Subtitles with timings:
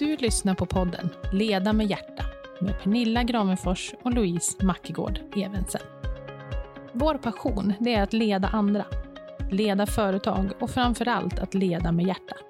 [0.00, 2.24] Du lyssnar på podden Leda med hjärta
[2.60, 5.80] med Pernilla Gravenfors och Louise Mackegård Evensen.
[6.92, 8.84] Vår passion det är att leda andra,
[9.50, 12.44] leda företag och framför allt att leda med hjärtat.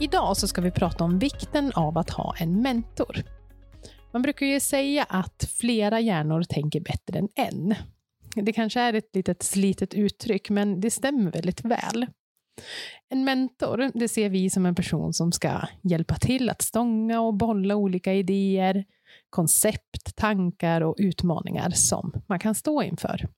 [0.00, 3.16] Idag så ska vi prata om vikten av att ha en mentor.
[4.12, 7.74] Man brukar ju säga att flera hjärnor tänker bättre än en.
[8.44, 12.06] Det kanske är ett litet slitet uttryck, men det stämmer väldigt väl.
[13.08, 17.34] En mentor det ser vi som en person som ska hjälpa till att stånga och
[17.34, 18.84] bolla olika idéer,
[19.30, 23.28] koncept, tankar och utmaningar som man kan stå inför.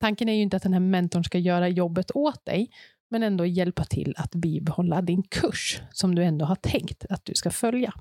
[0.00, 2.70] Tanken är ju inte att den här mentorn ska göra jobbet åt dig,
[3.10, 7.34] men ändå hjälpa till att bibehålla din kurs som du ändå har tänkt att du
[7.34, 7.92] ska följa.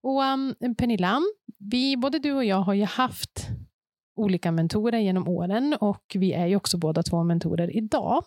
[0.00, 1.20] Och um, Pernilla,
[1.58, 3.48] vi, både du och jag har ju haft
[4.16, 8.24] olika mentorer genom åren och vi är ju också båda två mentorer idag.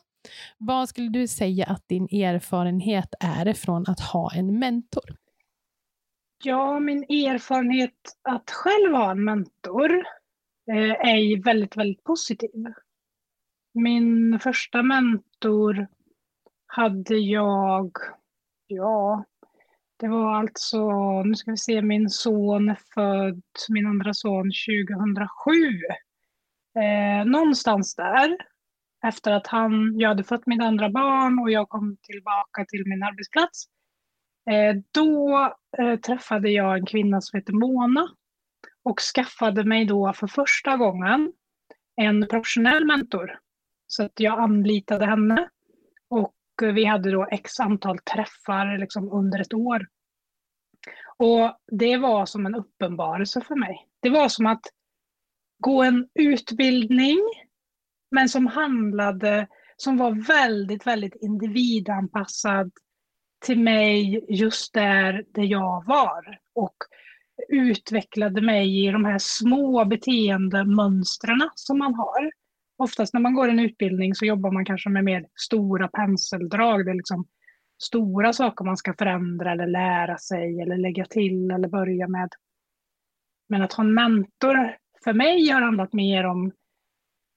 [0.58, 5.16] Vad skulle du säga att din erfarenhet är från att ha en mentor?
[6.44, 9.92] Ja, min erfarenhet att själv ha en mentor
[10.72, 12.74] eh, är väldigt, väldigt positiv.
[13.74, 15.88] Min första mentor
[16.66, 17.92] hade jag,
[18.68, 19.26] ja,
[19.98, 20.90] det var alltså,
[21.24, 25.52] nu ska vi se, min son är född, min andra son 2007.
[26.80, 28.38] Eh, någonstans där,
[29.08, 33.04] efter att han, jag hade fått mitt andra barn och jag kom tillbaka till min
[33.04, 33.66] arbetsplats.
[34.50, 35.40] Eh, då
[35.78, 38.08] eh, träffade jag en kvinna som heter Mona
[38.84, 41.34] och skaffade mig då för första gången
[41.96, 43.40] en professionell mentor.
[43.88, 45.50] Så att jag anlitade henne
[46.10, 49.88] och eh, vi hade då x antal träffar liksom under ett år.
[51.18, 53.88] Och det var som en uppenbarelse för mig.
[54.02, 54.62] Det var som att
[55.60, 57.20] gå en utbildning,
[58.14, 59.48] men som handlade,
[59.78, 62.72] som var väldigt, väldigt individanpassad
[63.46, 66.40] till mig just där, där jag var.
[66.56, 66.76] Och
[67.50, 72.32] utvecklade mig i de här små beteendemönstren som man har.
[72.78, 76.86] Oftast när man går en utbildning så jobbar man kanske med mer stora penseldrag.
[76.86, 77.26] Det är liksom
[77.84, 82.30] stora saker man ska förändra eller lära sig eller lägga till eller börja med.
[83.50, 86.52] Men att ha en mentor för mig har handlat mer om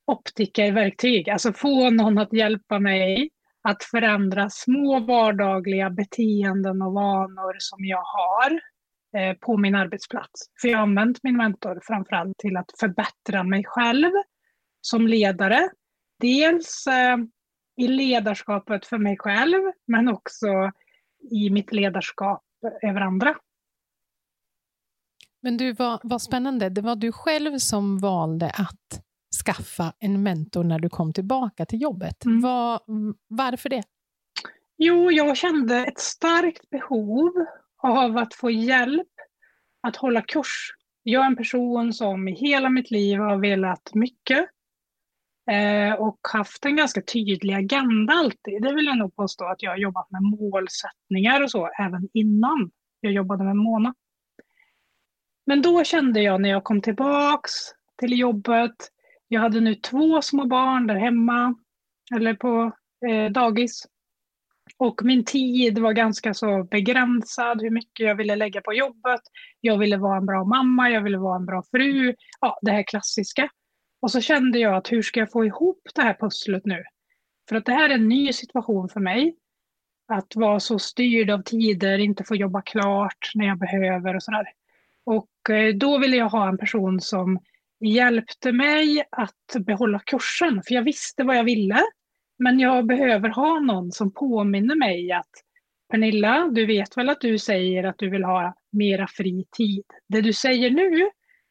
[0.07, 3.31] optikerverktyg, alltså få någon att hjälpa mig
[3.63, 8.61] att förändra små vardagliga beteenden och vanor som jag har
[9.17, 10.41] eh, på min arbetsplats.
[10.61, 14.11] För jag har använt min mentor framförallt till att förbättra mig själv
[14.81, 15.69] som ledare.
[16.21, 17.17] Dels eh,
[17.77, 20.47] i ledarskapet för mig själv, men också
[21.31, 22.43] i mitt ledarskap
[22.83, 23.35] över andra.
[25.43, 26.69] Men du, vad, vad spännande.
[26.69, 29.06] Det var du själv som valde att
[29.47, 32.25] skaffa en mentor när du kom tillbaka till jobbet.
[32.25, 32.41] Mm.
[32.41, 32.81] Var,
[33.29, 33.83] varför det?
[34.79, 37.33] Jo, jag kände ett starkt behov
[37.83, 39.09] av att få hjälp
[39.83, 40.71] att hålla kurs.
[41.03, 44.49] Jag är en person som i hela mitt liv har velat mycket
[45.51, 48.63] eh, och haft en ganska tydlig agenda alltid.
[48.63, 52.71] Det vill jag nog påstå att jag har jobbat med målsättningar och så även innan
[53.01, 53.95] jag jobbade med Mona.
[55.47, 57.53] Men då kände jag när jag kom tillbaks
[57.99, 58.91] till jobbet,
[59.29, 61.55] jag hade nu två små barn där hemma,
[62.15, 62.73] eller på
[63.09, 63.87] eh, dagis.
[64.79, 69.21] Och min tid var ganska så begränsad, hur mycket jag ville lägga på jobbet.
[69.61, 72.15] Jag ville vara en bra mamma, jag ville vara en bra fru.
[72.41, 73.49] Ja, det här klassiska.
[74.01, 76.85] Och så kände jag att hur ska jag få ihop det här pusslet nu?
[77.49, 79.37] För att det här är en ny situation för mig.
[80.09, 84.47] Att vara så styrd av tider, inte få jobba klart när jag behöver och sådär.
[85.05, 87.39] Och eh, då ville jag ha en person som
[87.81, 91.83] hjälpte mig att behålla kursen, för jag visste vad jag ville.
[92.39, 95.31] Men jag behöver ha någon som påminner mig att
[95.91, 99.85] Pernilla, du vet väl att du säger att du vill ha mera fri tid.
[100.09, 101.11] Det du säger nu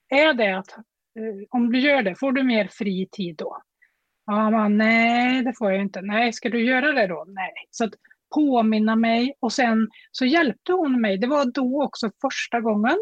[0.10, 3.62] är det att eh, om du gör det, får du mer fri tid då?
[4.26, 6.02] Ja, man, nej, det får jag inte.
[6.02, 7.26] Nej, ska du göra det då?
[7.28, 7.54] Nej.
[7.72, 7.94] Så att
[8.36, 11.18] påminna mig och sen så hjälpte hon mig.
[11.18, 12.98] Det var då också första gången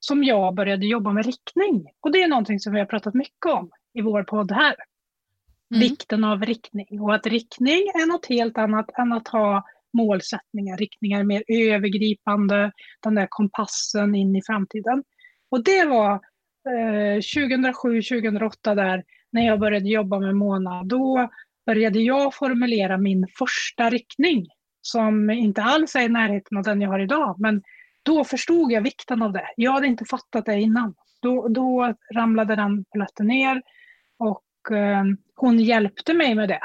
[0.00, 1.86] som jag började jobba med riktning.
[2.00, 4.74] Och det är någonting som vi har pratat mycket om i vår podd här.
[5.74, 5.80] Mm.
[5.80, 10.76] Vikten av riktning och att riktning är något helt annat än att ha målsättningar.
[10.76, 15.04] Riktningar mer övergripande, den där kompassen in i framtiden.
[15.50, 16.12] Och det var
[16.68, 20.84] eh, 2007-2008 där när jag började jobba med Mona.
[20.84, 21.28] Då
[21.66, 24.46] började jag formulera min första riktning
[24.82, 27.36] som inte alls är i närheten av den jag har idag.
[27.38, 27.62] Men
[28.02, 29.48] då förstod jag vikten av det.
[29.56, 30.94] Jag hade inte fattat det innan.
[31.22, 33.62] Då, då ramlade den polletten ner
[34.18, 35.04] och eh,
[35.36, 36.60] hon hjälpte mig med det,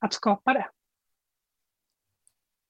[0.00, 0.66] att skapa det.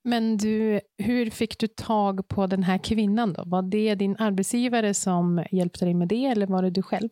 [0.04, 3.42] Men du, hur fick du tag på den här kvinnan då?
[3.46, 7.08] Var det din arbetsgivare som hjälpte dig med det eller var det du själv?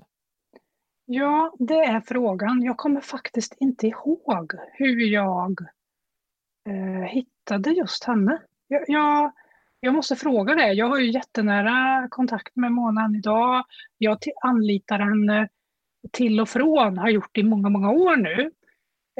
[1.04, 2.62] Ja, det är frågan.
[2.62, 5.60] Jag kommer faktiskt inte ihåg hur jag
[6.68, 8.42] eh, hittade just henne.
[8.68, 9.32] Jag, jag,
[9.80, 10.72] jag, måste fråga det.
[10.72, 13.64] Jag har ju jättenära kontakt med Mona än idag.
[13.98, 15.48] Jag anlitar henne
[16.12, 18.50] till och från, har gjort det i många, många år nu.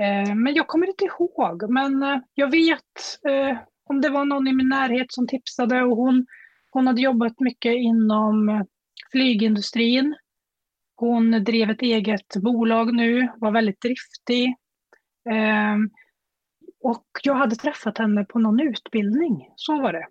[0.01, 1.71] Eh, men jag kommer inte ihåg.
[1.71, 5.97] Men eh, jag vet eh, om det var någon i min närhet som tipsade och
[5.97, 6.27] hon,
[6.71, 8.67] hon hade jobbat mycket inom
[9.13, 10.17] flygindustrin.
[10.97, 14.47] Hon drev ett eget bolag nu, var väldigt driftig.
[15.31, 15.77] Eh,
[16.83, 20.07] och jag hade träffat henne på någon utbildning, så var det.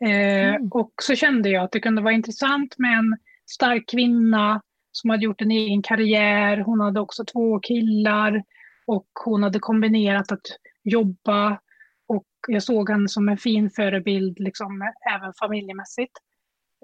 [0.00, 0.68] Mm.
[0.70, 3.16] Och så kände jag att det kunde vara intressant med en
[3.46, 4.62] stark kvinna
[4.92, 6.58] som hade gjort en egen karriär.
[6.58, 8.42] Hon hade också två killar
[8.86, 10.46] och hon hade kombinerat att
[10.84, 11.60] jobba
[12.08, 16.12] och jag såg henne som en fin förebild, liksom, även familjemässigt.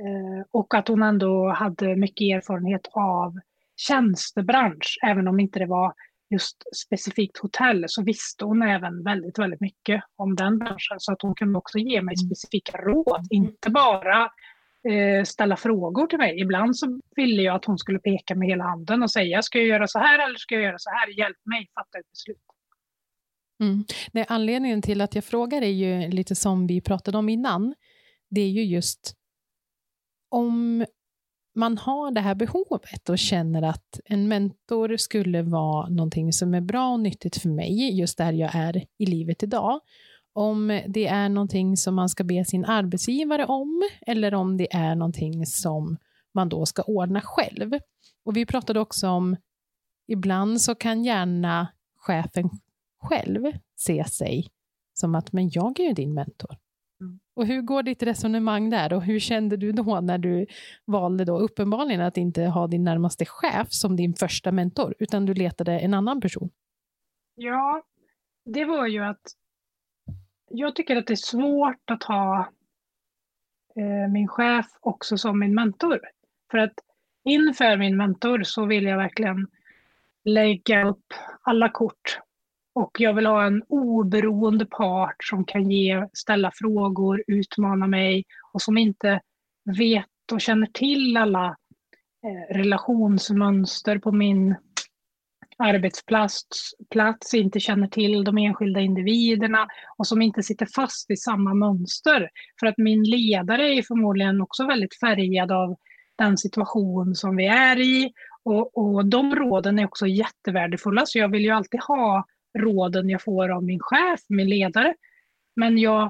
[0.00, 3.38] Eh, och att hon ändå hade mycket erfarenhet av
[3.76, 5.94] tjänstebransch, även om inte det var
[6.30, 6.56] just
[6.86, 10.96] specifikt hotell, så visste hon även väldigt, väldigt mycket om den branschen.
[10.98, 12.26] Så att hon kunde också ge mig mm.
[12.26, 14.30] specifika råd, inte bara
[14.88, 16.40] Eh, ställa frågor till mig.
[16.40, 19.66] Ibland så ville jag att hon skulle peka med hela handen och säga, ska jag
[19.66, 21.18] göra så här eller ska jag göra så här?
[21.18, 22.36] Hjälp mig fatta ett beslut.
[23.62, 23.84] Mm.
[24.12, 27.74] Det, anledningen till att jag frågar är ju lite som vi pratade om innan.
[28.30, 29.14] Det är ju just
[30.28, 30.86] om
[31.56, 36.60] man har det här behovet och känner att en mentor skulle vara någonting som är
[36.60, 39.80] bra och nyttigt för mig, just där jag är i livet idag,
[40.32, 44.94] om det är någonting som man ska be sin arbetsgivare om eller om det är
[44.94, 45.96] någonting som
[46.34, 47.72] man då ska ordna själv.
[48.24, 49.36] Och vi pratade också om
[50.06, 52.50] ibland så kan gärna chefen
[53.02, 54.48] själv se sig
[54.94, 56.56] som att men jag är ju din mentor.
[57.34, 60.46] Och hur går ditt resonemang där och hur kände du då när du
[60.84, 65.34] valde då uppenbarligen att inte ha din närmaste chef som din första mentor utan du
[65.34, 66.50] letade en annan person?
[67.34, 67.82] Ja,
[68.44, 69.22] det var ju att
[70.50, 72.38] jag tycker att det är svårt att ha
[73.76, 76.00] eh, min chef också som min mentor.
[76.50, 76.74] För att
[77.24, 79.46] inför min mentor så vill jag verkligen
[80.24, 82.18] lägga upp alla kort.
[82.76, 88.62] Och jag vill ha en oberoende part som kan ge, ställa frågor, utmana mig och
[88.62, 89.20] som inte
[89.78, 91.56] vet och känner till alla
[92.26, 94.56] eh, relationsmönster på min
[95.58, 96.44] arbetsplats
[96.90, 99.66] plats, inte känner till de enskilda individerna
[99.98, 102.28] och som inte sitter fast i samma mönster.
[102.60, 105.76] För att min ledare är förmodligen också väldigt färgad av
[106.18, 108.12] den situation som vi är i
[108.42, 112.24] och, och de råden är också jättevärdefulla så jag vill ju alltid ha
[112.56, 114.94] råden jag får av min chef, min ledare.
[115.56, 116.02] Men jag,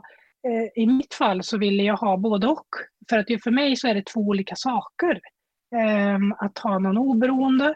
[0.48, 2.69] eh, i mitt fall så ville jag ha både och.
[3.08, 5.20] För att för mig så är det två olika saker.
[5.76, 7.75] Eh, att ha någon oberoende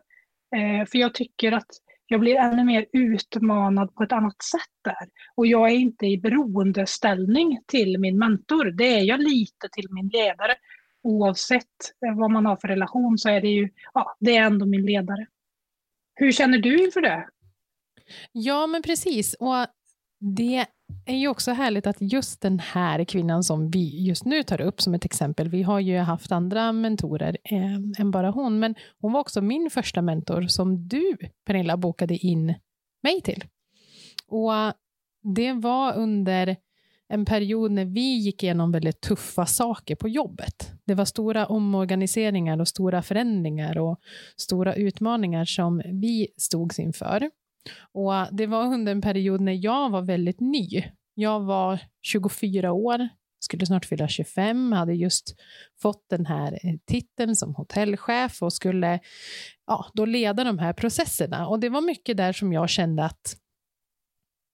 [0.56, 1.68] Eh, för jag tycker att
[2.06, 5.08] jag blir ännu mer utmanad på ett annat sätt där.
[5.34, 8.64] Och jag är inte i beroendeställning till min mentor.
[8.64, 10.54] Det är jag lite till min ledare.
[11.02, 11.64] Oavsett
[12.06, 14.86] eh, vad man har för relation så är det ju, ja, det är ändå min
[14.86, 15.26] ledare.
[16.14, 17.28] Hur känner du inför det?
[18.32, 19.34] Ja, men precis.
[19.34, 19.66] Och
[20.20, 20.66] det
[21.06, 24.80] är ju också härligt att just den här kvinnan som vi just nu tar upp
[24.80, 29.12] som ett exempel, vi har ju haft andra mentorer eh, än bara hon, men hon
[29.12, 32.54] var också min första mentor som du, Pernilla, bokade in
[33.02, 33.44] mig till.
[34.26, 34.52] Och
[35.34, 36.56] det var under
[37.08, 40.72] en period när vi gick igenom väldigt tuffa saker på jobbet.
[40.84, 44.00] Det var stora omorganiseringar och stora förändringar och
[44.36, 47.30] stora utmaningar som vi stod inför.
[47.92, 50.68] Och Det var under en period när jag var väldigt ny.
[51.14, 53.08] Jag var 24 år,
[53.40, 55.34] skulle snart fylla 25, hade just
[55.82, 59.00] fått den här eh, titeln som hotellchef och skulle
[59.66, 61.46] ja, då leda de här processerna.
[61.48, 63.36] Och Det var mycket där som jag kände att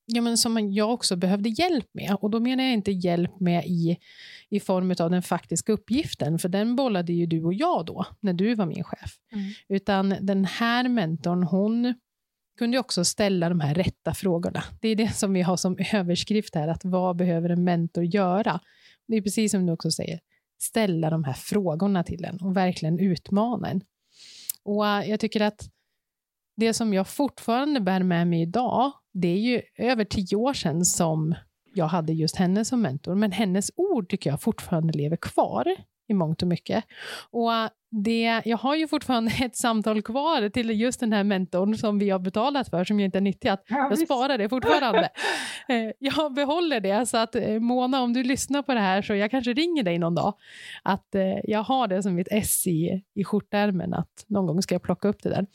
[0.06, 2.16] ja, men som jag också behövde hjälp med.
[2.20, 3.96] Och då menar jag inte hjälp med i,
[4.48, 8.32] i form av den faktiska uppgiften, för den bollade ju du och jag då, när
[8.32, 9.16] du var min chef.
[9.32, 9.44] Mm.
[9.68, 11.94] Utan den här mentorn, hon
[12.56, 14.64] kunde också ställa de här rätta frågorna.
[14.80, 18.60] Det är det som vi har som överskrift här, att vad behöver en mentor göra?
[19.08, 20.20] Det är precis som du också säger,
[20.60, 23.80] ställa de här frågorna till en och verkligen utmana en.
[24.62, 25.68] Och äh, jag tycker att
[26.56, 30.84] det som jag fortfarande bär med mig idag, det är ju över tio år sedan
[30.84, 31.34] som
[31.74, 35.76] jag hade just henne som mentor, men hennes ord tycker jag fortfarande lever kvar
[36.08, 36.84] i mångt och mycket.
[37.30, 37.50] Och
[37.90, 42.10] det, jag har ju fortfarande ett samtal kvar till just den här mentorn som vi
[42.10, 43.64] har betalat för, som jag inte har nyttjat.
[43.68, 45.08] Ja, jag sparar det fortfarande.
[45.68, 49.14] Eh, jag behåller det, så att eh, Mona, om du lyssnar på det här, så
[49.14, 50.34] jag kanske ringer dig någon dag.
[50.82, 54.74] Att eh, jag har det som ett S i, i skjortärmen, att någon gång ska
[54.74, 55.46] jag plocka upp det där.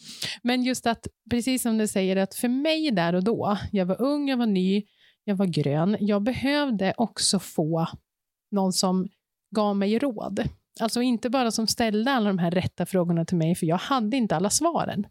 [0.43, 4.01] Men just att, precis som du säger, att för mig där och då, jag var
[4.01, 4.83] ung, jag var ny,
[5.23, 7.87] jag var grön, jag behövde också få
[8.51, 9.07] någon som
[9.51, 10.43] gav mig råd.
[10.79, 14.17] Alltså inte bara som ställde alla de här rätta frågorna till mig, för jag hade
[14.17, 15.07] inte alla svaren.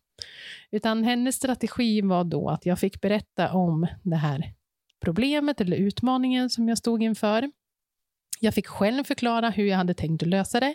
[0.71, 4.55] Utan hennes strategi var då att jag fick berätta om det här
[5.01, 7.51] problemet eller utmaningen som jag stod inför.
[8.41, 10.75] Jag fick själv förklara hur jag hade tänkt att lösa det.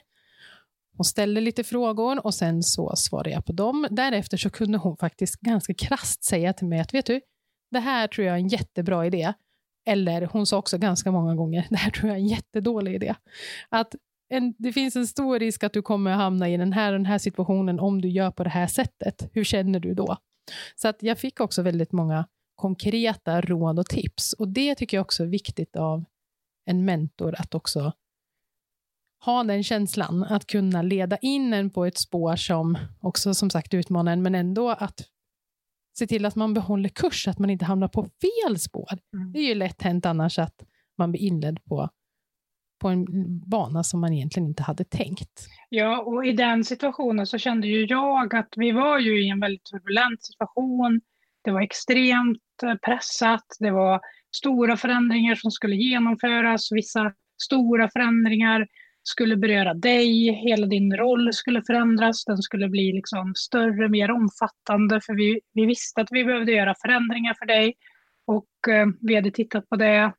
[0.98, 3.88] Hon ställde lite frågor och sen så svarade jag på dem.
[3.92, 7.22] Därefter så kunde hon faktiskt ganska krast säga till mig att vet du,
[7.72, 9.34] det här tror jag är en jättebra idé.
[9.86, 13.15] Eller hon sa också ganska många gånger, det här tror jag är en jättedålig idé.
[13.70, 13.96] Att
[14.30, 17.18] en, det finns en stor risk att du kommer hamna i den här, den här
[17.18, 19.30] situationen om du gör på det här sättet.
[19.34, 20.18] Hur känner du då?
[20.75, 24.34] Så att jag fick också väldigt många konkreta råd och tips.
[24.34, 26.06] Och det tycker jag också är viktigt av
[26.65, 27.94] en mentor, att också
[29.25, 33.74] ha den känslan, att kunna leda in en på ett spår som också som sagt
[33.74, 35.01] utmanar en, men ändå att
[35.98, 38.90] se till att man behåller kurs, att man inte hamnar på fel spår.
[39.14, 39.32] Mm.
[39.32, 40.56] Det är ju lätt hänt annars att
[40.98, 41.90] man blir inledd på,
[42.82, 43.06] på en
[43.50, 45.48] bana som man egentligen inte hade tänkt.
[45.70, 49.40] Ja, och i den situationen så kände ju jag att vi var ju i en
[49.40, 51.02] väldigt turbulent situation.
[51.44, 54.02] Det var extremt eh, pressat, det var
[54.36, 58.68] stora förändringar som skulle genomföras, vissa stora förändringar
[59.08, 65.02] skulle beröra dig, hela din roll skulle förändras, den skulle bli liksom större, mer omfattande,
[65.02, 67.74] för vi, vi visste att vi behövde göra förändringar för dig
[68.26, 70.14] och eh, vi hade tittat på det.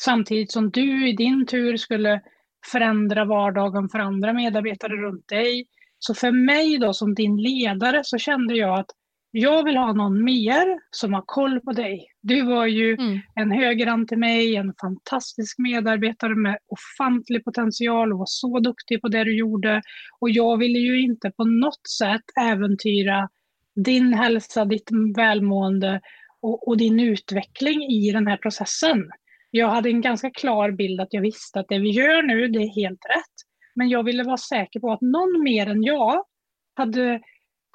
[0.00, 2.20] Samtidigt som du i din tur skulle
[2.72, 5.66] förändra vardagen för andra medarbetare runt dig.
[5.98, 8.90] Så för mig då som din ledare så kände jag att
[9.30, 12.06] jag vill ha någon mer som har koll på dig.
[12.22, 13.20] Du var ju mm.
[13.34, 19.08] en högerhand till mig, en fantastisk medarbetare med ofantlig potential och var så duktig på
[19.08, 19.82] det du gjorde.
[20.20, 23.28] Och jag ville ju inte på något sätt äventyra
[23.84, 26.00] din hälsa, ditt välmående
[26.40, 29.10] och, och din utveckling i den här processen.
[29.50, 32.58] Jag hade en ganska klar bild att jag visste att det vi gör nu, det
[32.58, 33.34] är helt rätt.
[33.74, 36.24] Men jag ville vara säker på att någon mer än jag
[36.74, 37.20] hade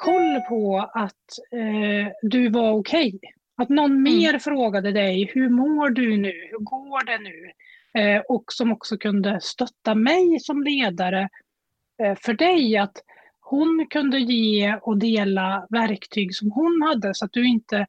[0.04, 3.16] koll på att eh, du var okej.
[3.16, 3.30] Okay.
[3.58, 4.04] Att någon mm.
[4.04, 6.48] mer frågade dig, hur mår du nu?
[6.52, 7.52] Hur går det nu?
[8.02, 11.30] Eh, och som också kunde stötta mig som ledare
[12.04, 12.78] eh, för dig.
[12.78, 12.98] Att
[13.40, 17.88] hon kunde ge och dela verktyg som hon hade så att du inte...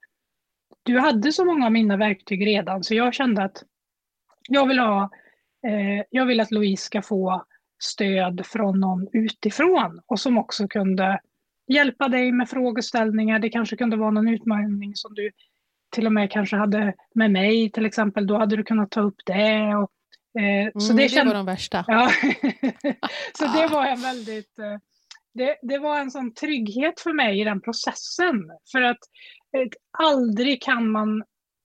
[0.82, 3.62] Du hade så många av mina verktyg redan så jag kände att
[4.48, 5.10] jag vill ha...
[5.66, 7.44] Eh, jag vill att Louise ska få
[7.78, 11.20] stöd från någon utifrån och som också kunde
[11.66, 13.38] hjälpa dig med frågeställningar.
[13.38, 15.30] Det kanske kunde vara någon utmaning som du
[15.94, 18.26] till och med kanske hade med mig till exempel.
[18.26, 19.76] Då hade du kunnat ta upp det.
[19.76, 19.90] Och,
[20.40, 21.28] eh, mm, så det, känd...
[21.28, 21.84] det var de värsta.
[21.86, 22.10] Ja.
[23.38, 24.58] så det var en väldigt...
[24.58, 24.78] Eh,
[25.34, 28.50] det, det, var en sån trygghet för mig i den processen.
[28.72, 28.98] För att
[29.56, 29.68] eh,
[29.98, 31.24] aldrig kan man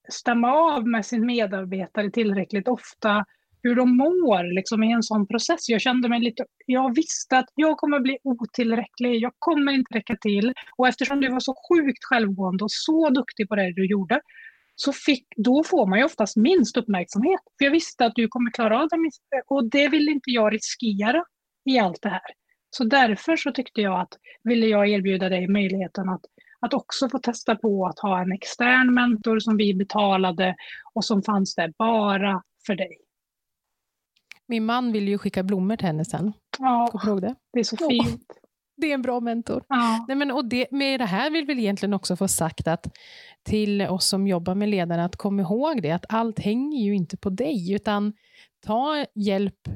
[0.10, 3.25] stämma av med sin medarbetare tillräckligt ofta
[3.63, 5.70] hur de mår liksom, i en sån process.
[5.70, 10.16] Jag kände mig lite, jag visste att jag kommer bli otillräcklig, jag kommer inte räcka
[10.22, 10.54] till.
[10.78, 14.22] Och eftersom du var så sjukt självgående och så duktig på det du gjorde,
[14.75, 17.42] så fick, då får man ju oftast minst uppmärksamhet.
[17.58, 18.98] För jag visste att du kommer klara av det
[19.48, 21.24] och det vill inte jag riskera
[21.66, 22.22] i allt det här.
[22.70, 24.13] Så därför så tyckte jag att,
[24.44, 26.22] ville jag erbjuda dig möjligheten att,
[26.60, 30.56] att också få testa på att ha en extern mentor som vi betalade
[30.94, 33.09] och som fanns där bara för dig.
[34.50, 36.34] Min man vill ju skicka blommor till henne sen.
[36.60, 37.36] Ja, det?
[37.53, 38.08] det är så fint.
[38.08, 38.36] Oh,
[38.77, 39.63] det är en bra mentor.
[39.68, 40.06] Ja.
[40.08, 42.88] Nej, men, och det, med det här vill vi egentligen också få sagt att
[43.44, 47.18] till oss som jobbar med ledare att kom ihåg det, att allt hänger ju inte
[47.18, 48.13] på dig, utan
[48.65, 49.70] ta hjälp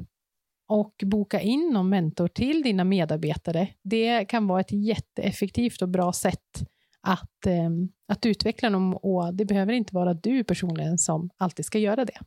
[0.68, 3.68] och boka in någon mentor till dina medarbetare.
[3.84, 6.70] Det kan vara ett jätteeffektivt och bra sätt
[7.02, 7.70] att, eh,
[8.08, 12.18] att utveckla dem och det behöver inte vara du personligen som alltid ska göra det.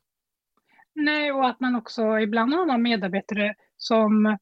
[0.96, 4.38] Nej, och att man också ibland har någon medarbetare som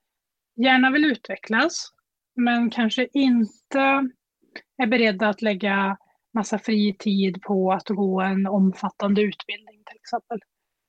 [0.56, 1.92] gärna vill utvecklas,
[2.37, 4.08] men kanske inte
[4.76, 5.96] är beredda att lägga
[6.34, 10.38] massa fri tid på att gå en omfattande utbildning till exempel.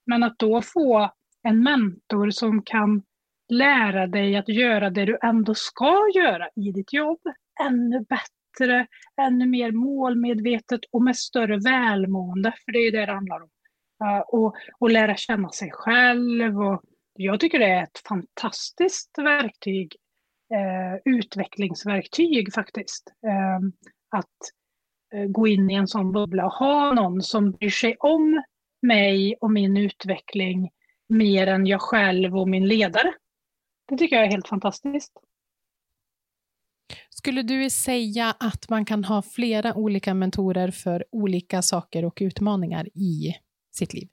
[0.06, 1.12] Men att då få
[1.44, 3.04] en mentor som kan
[3.50, 7.20] lära dig att göra det du ändå ska göra i ditt jobb
[7.62, 8.88] ännu bättre,
[9.22, 13.50] ännu mer målmedvetet och med större välmående, för det är det det handlar om
[14.06, 16.82] Eh, och, och lära känna sig själv och
[17.18, 19.96] jag tycker det är ett fantastiskt verktyg,
[20.54, 23.14] eh, utvecklingsverktyg faktiskt.
[23.28, 23.60] Eh,
[24.18, 24.40] att
[25.14, 28.44] eh, gå in i en sån bubbla och ha någon som bryr sig om
[28.82, 30.70] mig och min utveckling
[31.10, 33.14] mer än jag själv och min ledare.
[33.88, 35.14] Det tycker jag är helt fantastiskt.
[37.10, 42.88] Skulle du säga att man kan ha flera olika mentorer för olika saker och utmaningar
[42.94, 43.36] i
[43.76, 44.08] sitt liv?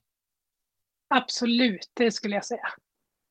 [1.14, 2.68] Absolut, det skulle jag säga.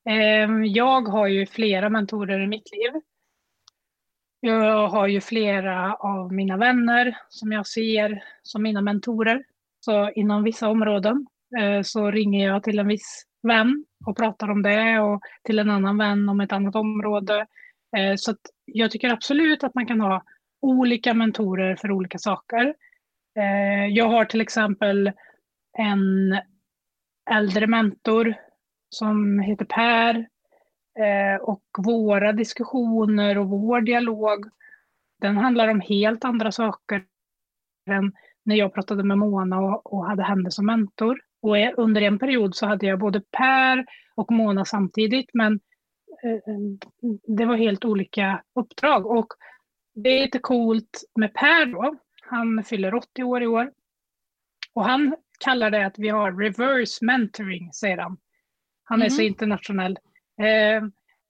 [0.10, 3.02] Ehm, jag har ju flera mentorer i mitt liv.
[4.40, 9.44] Jag har ju flera av mina vänner som jag ser som mina mentorer.
[9.80, 11.28] Så inom vissa områden
[11.60, 15.70] eh, så ringer jag till en viss vän och pratar om det och till en
[15.70, 17.46] annan vän om ett annat område.
[17.98, 18.36] Eh, så
[18.66, 20.24] jag tycker absolut att man kan ha
[20.62, 22.76] olika mentorer för olika saker.
[23.38, 25.12] Eh, jag har till exempel
[25.78, 26.40] en
[27.32, 28.36] äldre mentor
[28.90, 30.28] som heter Per.
[31.00, 34.46] Eh, och våra diskussioner och vår dialog,
[35.22, 37.06] den handlar om helt andra saker
[37.90, 38.14] än
[38.44, 41.22] när jag pratade med Mona och, och hade henne som mentor.
[41.42, 43.86] Och under en period så hade jag både Per
[44.16, 45.60] och Mona samtidigt, men
[46.24, 46.54] eh,
[47.28, 49.06] det var helt olika uppdrag.
[49.06, 49.28] Och
[49.94, 51.96] det är lite coolt med Per då.
[52.22, 53.72] Han fyller 80 år i år.
[54.74, 58.18] Och han kallar det att vi har reverse mentoring, säger han.
[58.84, 59.10] Han är mm.
[59.10, 59.28] så mhm.
[59.28, 60.00] internationell.
[60.42, 60.84] Eh,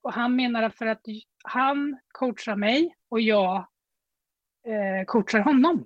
[0.03, 1.01] och han menar för att
[1.43, 3.55] han coachar mig och jag
[4.67, 5.85] eh, coachar honom.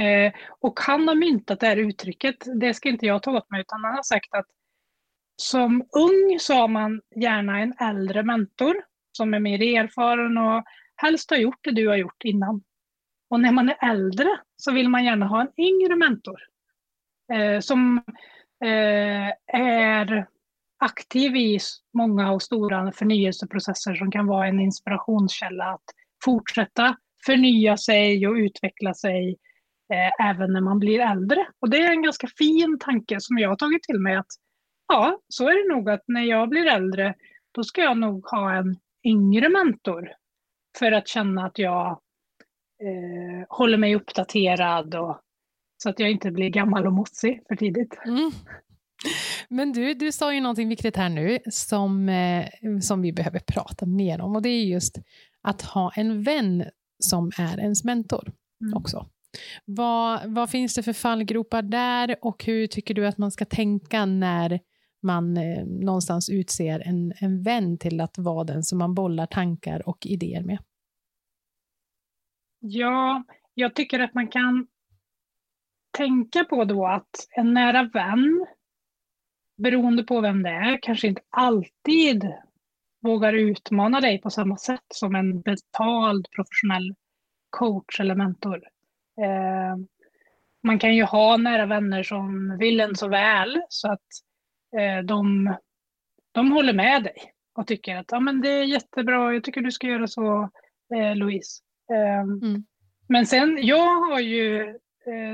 [0.00, 3.60] Eh, och han har myntat det här uttrycket, det ska inte jag ta åt mig,
[3.60, 4.46] utan han har sagt att
[5.36, 8.76] som ung så har man gärna en äldre mentor
[9.12, 10.64] som är mer erfaren och
[10.96, 12.62] helst har gjort det du har gjort innan.
[13.30, 16.51] Och när man är äldre så vill man gärna ha en yngre mentor
[17.32, 18.02] Eh, som
[18.64, 20.26] eh, är
[20.78, 21.58] aktiv i
[21.94, 25.84] många och stora förnyelseprocesser som kan vara en inspirationskälla att
[26.24, 26.96] fortsätta
[27.26, 29.36] förnya sig och utveckla sig
[29.92, 31.46] eh, även när man blir äldre.
[31.60, 34.26] Och det är en ganska fin tanke som jag har tagit till mig att
[34.88, 37.14] ja, så är det nog att när jag blir äldre
[37.52, 40.12] då ska jag nog ha en yngre mentor
[40.78, 41.90] för att känna att jag
[42.82, 45.20] eh, håller mig uppdaterad och
[45.82, 47.98] så att jag inte blir gammal och mossig för tidigt.
[48.06, 48.30] Mm.
[49.48, 52.46] Men du, du sa ju någonting viktigt här nu som, eh,
[52.80, 54.98] som vi behöver prata mer om och det är just
[55.42, 56.64] att ha en vän
[56.98, 58.76] som är ens mentor mm.
[58.76, 59.06] också.
[59.64, 64.06] Vad, vad finns det för fallgropar där och hur tycker du att man ska tänka
[64.06, 64.60] när
[65.02, 69.88] man eh, någonstans utser en, en vän till att vara den som man bollar tankar
[69.88, 70.58] och idéer med?
[72.60, 74.66] Ja, jag tycker att man kan
[75.92, 78.46] tänka på då att en nära vän
[79.56, 82.32] beroende på vem det är, kanske inte alltid
[83.02, 86.94] vågar utmana dig på samma sätt som en betald professionell
[87.50, 88.62] coach eller mentor.
[89.20, 89.76] Eh,
[90.62, 94.08] man kan ju ha nära vänner som vill en så väl så att
[94.76, 95.54] eh, de,
[96.32, 97.16] de håller med dig
[97.54, 100.50] och tycker att ja, men det är jättebra, jag tycker du ska göra så
[100.94, 101.62] eh, Louise.
[101.92, 102.64] Eh, mm.
[103.08, 104.78] Men sen, jag har ju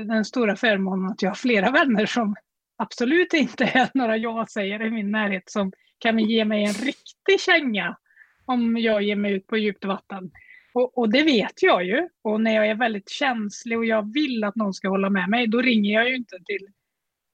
[0.07, 2.35] den stora förmånen att jag har flera vänner som
[2.77, 7.97] absolut inte är några jag-sägare i min närhet som kan ge mig en riktig känga
[8.45, 10.31] om jag ger mig ut på djupt vatten.
[10.73, 12.09] Och, och, det vet jag ju.
[12.21, 15.47] Och när jag är väldigt känslig och jag vill att någon ska hålla med mig,
[15.47, 16.67] då ringer jag ju inte till,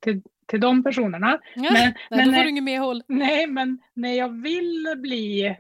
[0.03, 1.39] till, till de personerna.
[1.55, 3.03] Ja, men, nej, men, då får du inget medhåll.
[3.07, 5.55] Nej, men när jag vill bli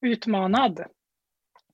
[0.00, 0.84] utmanad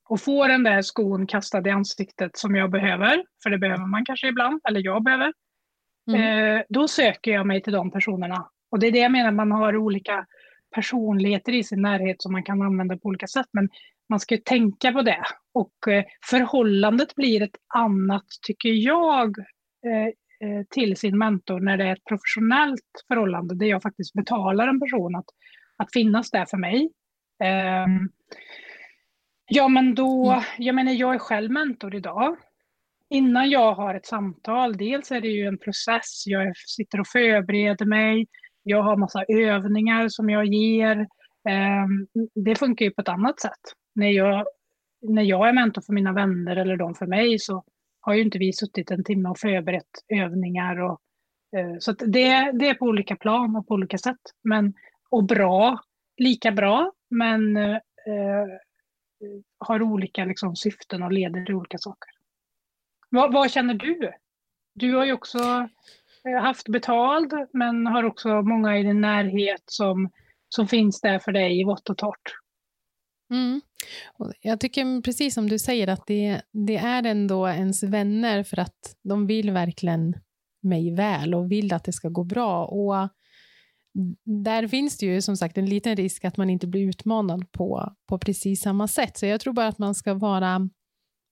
[0.08, 4.04] och få den där skon kastad i ansiktet som jag behöver, för det behöver man
[4.04, 5.32] kanske ibland, eller jag behöver,
[6.10, 6.56] Mm.
[6.56, 8.48] Eh, då söker jag mig till de personerna.
[8.70, 10.26] Och det är det jag menar, man har olika
[10.74, 13.46] personligheter i sin närhet som man kan använda på olika sätt.
[13.52, 13.68] Men
[14.08, 15.22] man ska tänka på det.
[15.54, 19.38] Och eh, förhållandet blir ett annat, tycker jag,
[19.86, 24.80] eh, till sin mentor när det är ett professionellt förhållande där jag faktiskt betalar en
[24.80, 25.26] person att,
[25.76, 26.90] att finnas där för mig.
[27.44, 28.08] Ehm,
[29.48, 30.44] ja, men då, mm.
[30.58, 32.36] jag menar, jag är själv mentor idag
[33.10, 37.86] innan jag har ett samtal, dels är det ju en process, jag sitter och förbereder
[37.86, 38.26] mig,
[38.62, 41.06] jag har massa övningar som jag ger.
[41.48, 43.60] Ehm, det funkar ju på ett annat sätt.
[43.94, 44.46] När jag,
[45.02, 47.64] när jag är mentor för mina vänner eller de för mig så
[48.00, 50.80] har ju inte vi suttit en timme och förberett övningar.
[50.80, 51.00] Och,
[51.56, 54.20] eh, så det, det är på olika plan och på olika sätt.
[54.44, 54.74] Men,
[55.10, 55.78] och bra,
[56.16, 57.76] lika bra, men eh,
[59.58, 62.10] har olika liksom, syften och leder till olika saker.
[63.10, 64.12] Vad, vad, känner du?
[64.74, 65.38] Du har ju också
[66.24, 70.10] eh, haft betald men har också många i din närhet som,
[70.48, 72.32] som finns där för dig i vått och torrt.
[73.30, 73.60] Mm.
[74.40, 78.96] Jag tycker precis som du säger att det, det är ändå ens vänner för att
[79.02, 80.14] de vill verkligen
[80.62, 82.66] mig väl och vill att det ska gå bra.
[82.66, 83.08] Och
[84.24, 87.92] där finns det ju som sagt en liten risk att man inte blir utmanad på,
[88.08, 89.16] på precis samma sätt.
[89.16, 90.68] Så jag tror bara att man ska vara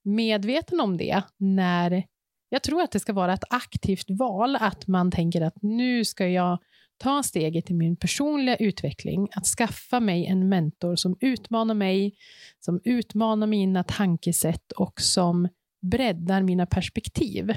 [0.04, 2.04] medveten om det när
[2.48, 6.28] jag tror att det ska vara ett aktivt val, att man tänker att nu ska
[6.28, 6.58] jag
[6.96, 12.14] ta steget i min personliga utveckling, att skaffa mig en mentor som utmanar mig,
[12.60, 15.48] som utmanar mina tankesätt och som
[15.82, 17.52] breddar mina perspektiv.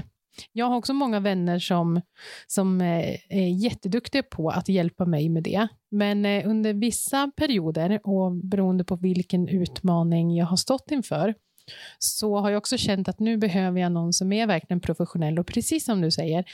[0.51, 2.01] Jag har också många vänner som,
[2.47, 5.67] som eh, är jätteduktiga på att hjälpa mig med det.
[5.91, 11.33] Men eh, under vissa perioder och beroende på vilken utmaning jag har stått inför
[11.99, 15.47] så har jag också känt att nu behöver jag någon som är verkligen professionell och
[15.47, 16.45] precis som du säger,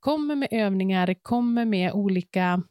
[0.00, 2.62] kommer med övningar, kommer med olika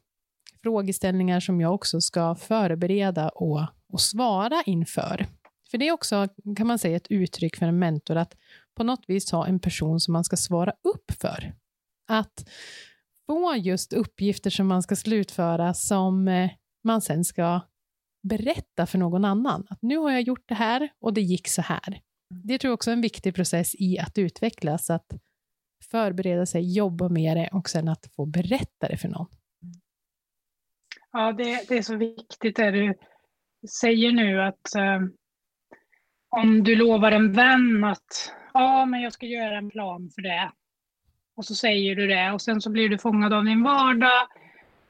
[0.62, 3.60] frågeställningar som jag också ska förbereda och,
[3.92, 5.26] och svara inför.
[5.70, 8.36] För det är också, kan man säga, ett uttryck för en mentor att
[8.76, 11.54] på något vis ha en person som man ska svara upp för.
[12.08, 12.48] Att
[13.26, 16.50] få just uppgifter som man ska slutföra som eh,
[16.84, 17.60] man sen ska
[18.28, 19.66] berätta för någon annan.
[19.70, 22.00] Att nu har jag gjort det här och det gick så här.
[22.44, 25.06] Det tror jag också är en viktig process i att utvecklas, att
[25.90, 29.26] förbereda sig, jobba med det och sen att få berätta det för någon.
[31.12, 32.94] Ja, det, det är så viktigt det du
[33.80, 35.00] säger nu att eh,
[36.30, 40.52] om du lovar en vän att ja, men jag ska göra en plan för det.
[41.36, 44.28] Och så säger du det och sen så blir du fångad av din vardag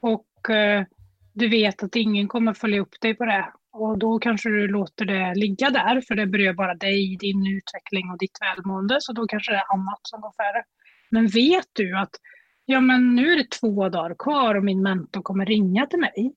[0.00, 0.84] och eh,
[1.32, 3.52] du vet att ingen kommer följa upp dig på det.
[3.72, 8.10] Och då kanske du låter det ligga där, för det berör bara dig, din utveckling
[8.10, 10.64] och ditt välmående, så då kanske det är annat som går före.
[11.10, 12.10] Men vet du att
[12.64, 16.34] ja, men nu är det två dagar kvar och min mentor kommer ringa till mig.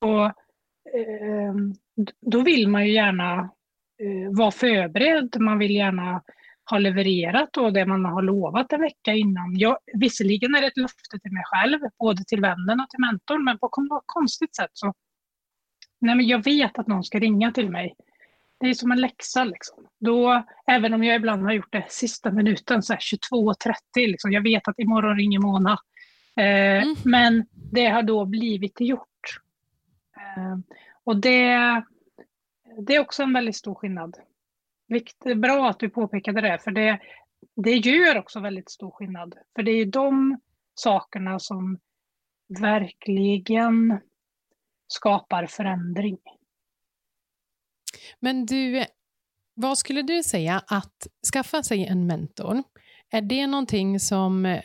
[0.00, 1.54] Och eh,
[2.20, 3.50] Då vill man ju gärna
[4.30, 6.22] vara förberedd, man vill gärna
[6.70, 9.58] ha levererat då det man har lovat en vecka innan.
[9.58, 13.44] Jag, visserligen är det ett löfte till mig själv, både till vännen och till mentorn,
[13.44, 14.94] men på något konstigt sätt så
[16.00, 17.94] nej men jag vet att någon ska ringa till mig.
[18.60, 19.44] Det är som en läxa.
[19.44, 19.86] Liksom.
[20.00, 24.78] Då, även om jag ibland har gjort det sista minuten, 22.30, liksom, jag vet att
[24.78, 25.78] imorgon ringer Mona.
[26.36, 26.96] Eh, mm.
[27.04, 29.40] Men det har då blivit gjort.
[30.16, 30.58] Eh,
[31.04, 31.82] och det,
[32.80, 34.16] det är också en väldigt stor skillnad.
[34.88, 37.00] Vikt, bra att du påpekade det, för det,
[37.56, 39.34] det gör också väldigt stor skillnad.
[39.54, 40.40] För det är ju de
[40.74, 41.78] sakerna som
[42.60, 44.00] verkligen
[44.86, 46.18] skapar förändring.
[48.20, 48.84] Men du,
[49.54, 52.62] vad skulle du säga att skaffa sig en mentor?
[53.10, 54.60] Är det någonting som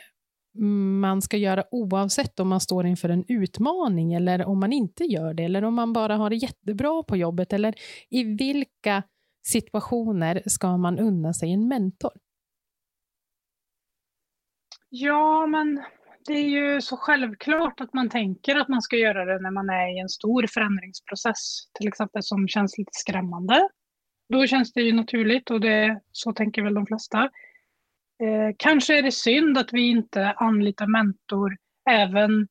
[1.02, 5.34] man ska göra oavsett om man står inför en utmaning eller om man inte gör
[5.34, 7.76] det eller om man bara har det jättebra på jobbet eller
[8.10, 9.04] i vilka
[9.44, 12.12] situationer ska man unna sig en mentor?
[14.90, 15.84] Ja, men
[16.28, 19.70] det är ju så självklart att man tänker att man ska göra det när man
[19.70, 23.70] är i en stor förändringsprocess, till exempel som känns lite skrämmande.
[24.30, 27.30] Då känns det ju naturligt och det, så tänker väl de flesta.
[28.22, 31.58] Eh, kanske är det synd att vi inte anlitar mentor
[31.90, 32.48] även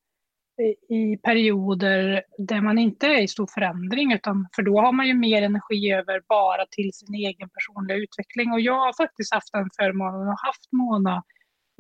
[0.89, 5.15] i perioder där man inte är i stor förändring, utan, för då har man ju
[5.15, 8.53] mer energi över bara till sin egen personliga utveckling.
[8.53, 11.23] Och jag har faktiskt haft den förmånen och haft Mona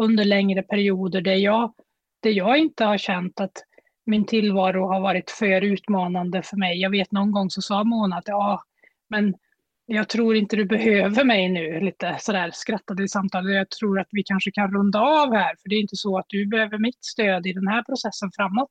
[0.02, 1.74] under längre perioder där jag,
[2.22, 3.52] där jag inte har känt att
[4.06, 6.80] min tillvaro har varit för utmanande för mig.
[6.80, 8.62] Jag vet någon gång så sa Mona att ja,
[9.08, 9.34] men
[9.92, 13.54] jag tror inte du behöver mig nu, lite sådär skrattade i samtalet.
[13.54, 16.26] Jag tror att vi kanske kan runda av här, för det är inte så att
[16.28, 18.70] du behöver mitt stöd i den här processen framåt.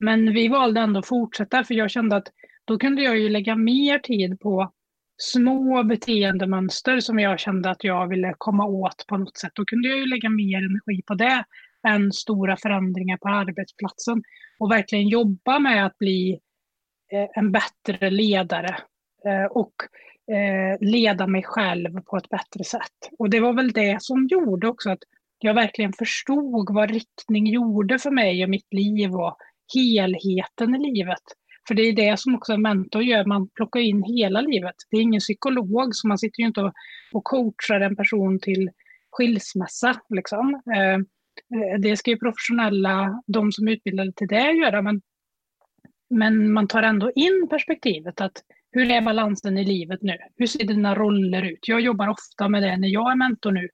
[0.00, 2.28] Men vi valde ändå att fortsätta, för jag kände att
[2.64, 4.72] då kunde jag ju lägga mer tid på
[5.18, 9.52] små beteendemönster som jag kände att jag ville komma åt på något sätt.
[9.54, 11.44] Då kunde jag ju lägga mer energi på det
[11.88, 14.22] än stora förändringar på arbetsplatsen
[14.58, 16.40] och verkligen jobba med att bli
[17.12, 18.76] eh, en bättre ledare
[19.26, 19.74] eh, och
[20.32, 23.10] eh, leda mig själv på ett bättre sätt.
[23.18, 25.02] Och det var väl det som gjorde också att
[25.38, 29.36] jag verkligen förstod vad riktning gjorde för mig och mitt liv och
[29.74, 31.22] helheten i livet.
[31.68, 34.74] För det är det som också en mentor gör, man plockar in hela livet.
[34.90, 36.72] Det är ingen psykolog, så man sitter ju inte
[37.12, 38.70] och, coachar en person till
[39.10, 40.00] skilsmässa.
[40.08, 40.62] Liksom.
[40.74, 40.94] Eh,
[41.60, 45.02] eh, det ska ju professionella, de som är utbildade till det, göra, men,
[46.10, 48.42] men man tar ändå in perspektivet att
[48.76, 50.18] hur är balansen i livet nu?
[50.36, 51.68] Hur ser dina roller ut?
[51.68, 53.68] Jag jobbar ofta med det när jag är mentor nu.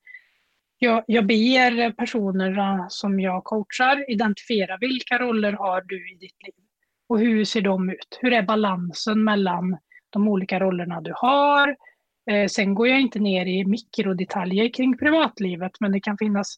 [0.78, 6.64] Jag, jag ber personerna som jag coachar identifiera vilka roller har du i ditt liv?
[7.08, 8.18] Och hur ser de ut?
[8.20, 9.78] Hur är balansen mellan
[10.10, 11.76] de olika rollerna du har?
[12.30, 16.56] Eh, sen går jag inte ner i mikrodetaljer kring privatlivet, men det kan finnas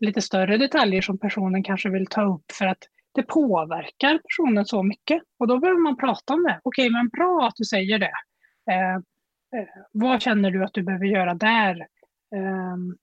[0.00, 4.82] lite större detaljer som personen kanske vill ta upp för att det påverkar personen så
[4.82, 5.22] mycket.
[5.38, 6.60] Och då behöver man prata om det.
[6.62, 8.12] Okej, men bra att du säger det.
[8.70, 8.94] Eh,
[9.60, 11.86] eh, vad känner du att du behöver göra där
[12.36, 12.96] ehm,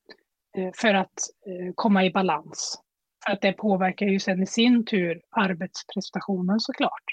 [0.58, 2.80] eh, för att eh, komma i balans?
[3.26, 7.04] För att det påverkar ju sen i sin tur arbetsprestationen såklart.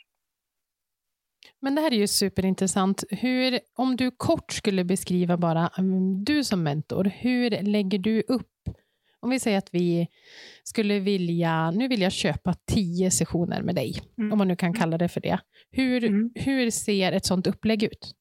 [1.60, 3.04] Men det här är ju superintressant.
[3.10, 8.59] Hur, om du kort skulle beskriva bara, mm, du som mentor, hur lägger du upp
[9.20, 10.08] om vi säger att vi
[10.64, 14.32] skulle vilja, nu vill jag köpa tio sessioner med dig, mm.
[14.32, 15.38] om man nu kan kalla det för det.
[15.70, 16.30] Hur, mm.
[16.34, 18.14] hur ser ett sådant upplägg ut?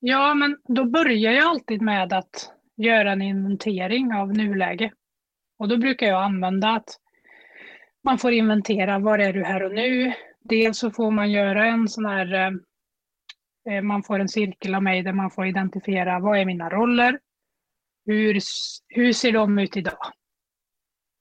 [0.00, 4.92] Ja, men då börjar jag alltid med att göra en inventering av nuläge.
[5.58, 6.88] Och då brukar jag använda att
[8.04, 10.12] man får inventera var är du här och nu.
[10.40, 12.52] Dels så får man göra en sån här, eh,
[13.74, 17.18] eh, man får en cirkel av mig där man får identifiera vad är mina roller.
[18.08, 18.38] Hur,
[18.88, 20.12] hur ser de ut idag?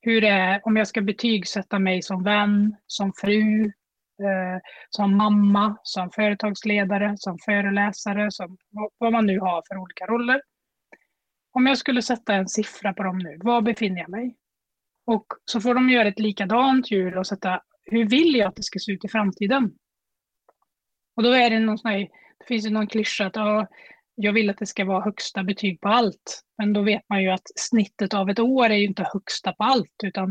[0.01, 3.65] Hur är, om jag ska betygsätta mig som vän, som fru,
[4.23, 8.57] eh, som mamma, som företagsledare, som föreläsare, som
[8.97, 10.41] vad man nu har för olika roller.
[11.51, 14.35] Om jag skulle sätta en siffra på dem nu, var befinner jag mig?
[15.05, 18.63] Och så får de göra ett likadant hjul och sätta, hur vill jag att det
[18.63, 19.71] ska se ut i framtiden?
[21.15, 21.99] Och då är det någon sån här,
[22.39, 23.67] det finns ju någon klyscha att ja,
[24.19, 26.43] jag vill att det ska vara högsta betyg på allt.
[26.57, 29.63] Men då vet man ju att snittet av ett år är ju inte högsta på
[29.63, 30.03] allt.
[30.03, 30.29] Utan,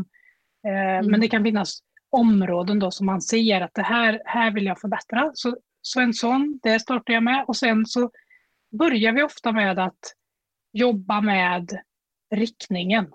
[0.67, 1.11] eh, mm.
[1.11, 4.79] Men det kan finnas områden då som man ser att det här, här vill jag
[4.79, 5.31] förbättra.
[5.33, 7.45] Så, så en sån, det startar jag med.
[7.47, 8.11] Och sen så
[8.79, 9.99] börjar vi ofta med att
[10.73, 11.79] jobba med
[12.35, 13.07] riktningen.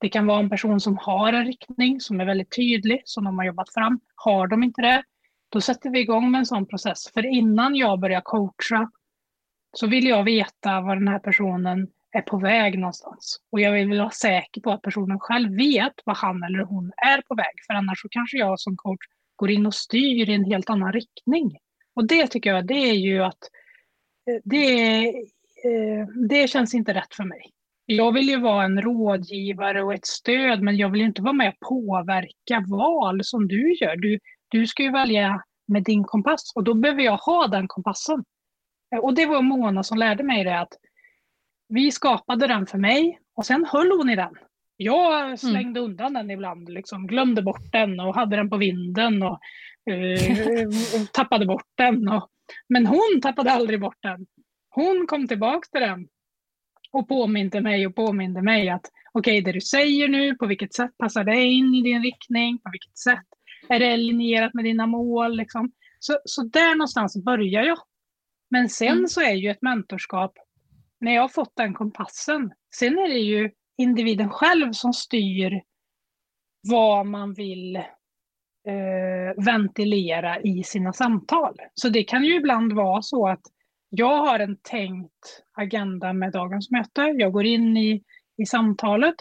[0.00, 3.38] Det kan vara en person som har en riktning som är väldigt tydlig, som de
[3.38, 4.00] har jobbat fram.
[4.14, 5.02] Har de inte det,
[5.48, 7.12] då sätter vi igång med en sån process.
[7.14, 8.90] För innan jag börjar coacha
[9.72, 13.40] så vill jag veta var den här personen är på väg någonstans.
[13.52, 17.22] Och jag vill vara säker på att personen själv vet vad han eller hon är
[17.22, 17.54] på väg.
[17.66, 19.06] För annars så kanske jag som coach
[19.36, 21.58] går in och styr i en helt annan riktning.
[21.94, 23.38] Och det tycker jag, det är ju att
[24.30, 27.50] eh, det, eh, det känns inte rätt för mig.
[27.86, 31.48] Jag vill ju vara en rådgivare och ett stöd, men jag vill inte vara med
[31.48, 33.96] och påverka val som du gör.
[33.96, 38.24] Du, du ska ju välja med din kompass och då behöver jag ha den kompassen.
[39.00, 40.72] Och det var Mona som lärde mig det att
[41.68, 44.34] vi skapade den för mig och sen höll hon i den.
[44.76, 45.90] Jag slängde mm.
[45.90, 49.40] undan den ibland, liksom, glömde bort den och hade den på vinden och
[49.90, 52.08] uh, tappade bort den.
[52.08, 52.28] Och,
[52.68, 54.26] men hon tappade aldrig bort den.
[54.70, 56.08] Hon kom tillbaka till den
[56.92, 60.74] och påminde mig och påminde mig att okej, okay, det du säger nu, på vilket
[60.74, 62.58] sätt passar det in i din riktning?
[62.58, 63.26] På vilket sätt
[63.68, 65.36] är det linjerat med dina mål?
[65.36, 65.72] Liksom?
[65.98, 67.78] Så, så där någonstans börjar jag.
[68.52, 69.08] Men sen mm.
[69.08, 70.32] så är ju ett mentorskap,
[71.00, 75.62] när jag har fått den kompassen, sen är det ju individen själv som styr
[76.68, 81.56] vad man vill eh, ventilera i sina samtal.
[81.74, 83.40] Så det kan ju ibland vara så att
[83.88, 87.00] jag har en tänkt agenda med dagens möte.
[87.00, 88.02] Jag går in i,
[88.36, 89.14] i samtalet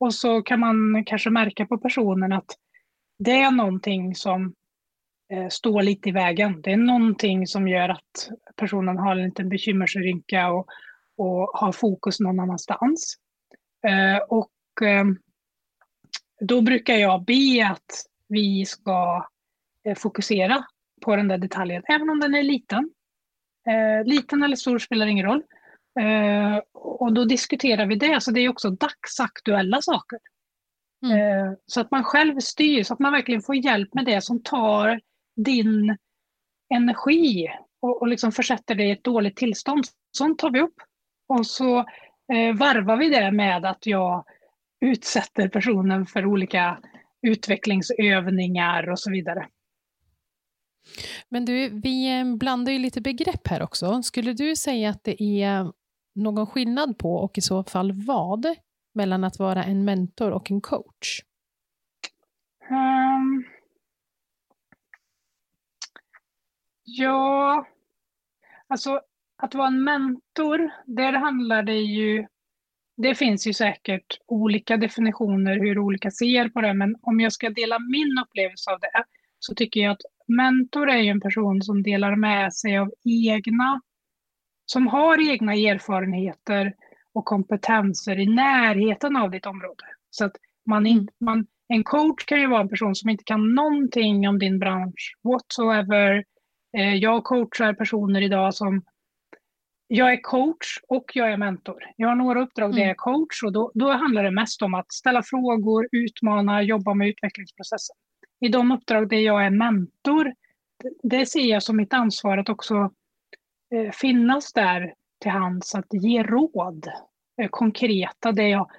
[0.00, 2.56] och så kan man kanske märka på personen att
[3.18, 4.54] det är någonting som
[5.50, 6.62] står lite i vägen.
[6.62, 10.66] Det är någonting som gör att personen har en liten bekymmersrynka och,
[11.16, 13.16] och har fokus någon annanstans.
[13.86, 15.04] Eh, och eh,
[16.40, 19.26] då brukar jag be att vi ska
[19.96, 20.64] fokusera
[21.04, 22.90] på den där detaljen, även om den är liten.
[24.04, 25.42] liten eller stor spelar ingen roll.
[26.74, 30.18] och då diskuterar vi det, så det är också dagsaktuella saker.
[31.02, 31.56] Mm.
[31.66, 35.00] Så att man själv styr, så att man verkligen får hjälp med det som tar
[35.36, 35.96] din
[36.74, 37.48] energi
[37.80, 39.84] och, och liksom försätter dig i ett dåligt tillstånd.
[40.16, 40.74] Sånt tar vi upp.
[41.28, 41.78] Och så
[42.32, 44.24] eh, varvar vi det med att jag
[44.80, 46.78] utsätter personen för olika
[47.22, 49.48] utvecklingsövningar och så vidare.
[51.28, 54.02] Men du, vi eh, blandar ju lite begrepp här också.
[54.02, 55.72] Skulle du säga att det är
[56.14, 58.46] någon skillnad på, och i så fall vad,
[58.94, 61.20] mellan att vara en mentor och en coach?
[62.70, 63.44] Um,
[66.94, 67.66] Ja,
[68.68, 69.00] alltså
[69.36, 72.26] att vara en mentor, där handlar det ju...
[72.96, 77.50] Det finns ju säkert olika definitioner hur olika ser på det, men om jag ska
[77.50, 79.04] dela min upplevelse av det
[79.38, 83.80] så tycker jag att mentor är ju en person som delar med sig av egna,
[84.66, 86.74] som har egna erfarenheter
[87.12, 89.84] och kompetenser i närheten av ditt område.
[90.10, 93.54] Så att man, in, man En coach kan ju vara en person som inte kan
[93.54, 96.24] någonting om din bransch whatsoever.
[96.78, 98.82] Eh, jag coachar personer idag som
[99.88, 101.84] jag är coach och jag är mentor.
[101.96, 102.96] Jag har några uppdrag där jag är mm.
[102.96, 107.96] coach och då, då handlar det mest om att ställa frågor, utmana, jobba med utvecklingsprocessen.
[108.40, 110.32] I de uppdrag där jag är mentor,
[111.02, 112.90] det ser jag som mitt ansvar att också
[113.74, 116.88] eh, finnas där till hands att ge råd,
[117.42, 118.70] eh, konkreta, där jag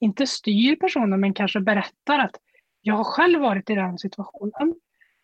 [0.00, 2.36] inte styr personen men kanske berättar att
[2.82, 4.74] jag har själv varit i den situationen.